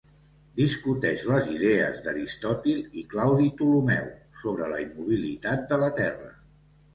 [0.59, 4.09] Discuteix les idees d'Aristòtil i Claudi Ptolemeu
[4.45, 6.35] sobre la immobilitat de la terra.